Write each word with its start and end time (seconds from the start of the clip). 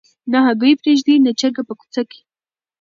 نه 0.31 0.39
هګۍ 0.45 0.73
پرېږدي 0.81 1.15
نه 1.25 1.31
چرګه 1.39 1.63
په 1.67 1.73
کوڅه 1.79 2.01
کي 2.11 2.21